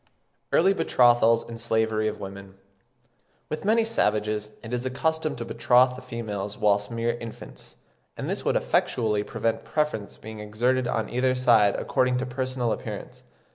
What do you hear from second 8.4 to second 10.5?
would effectually prevent preference being